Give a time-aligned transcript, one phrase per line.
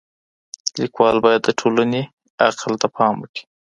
[0.81, 2.03] ليکوال بايد د ټولني
[2.47, 3.43] عقل ته پام وکړي.